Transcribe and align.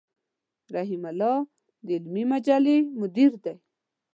رحيم 0.75 1.03
الله 1.11 1.35
د 1.85 1.87
علمي 1.97 2.23
مجلې 2.31 2.77
مدير 3.01 3.31
دی. 3.43 3.53